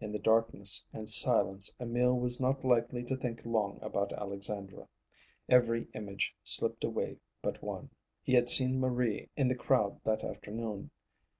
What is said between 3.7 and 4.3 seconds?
about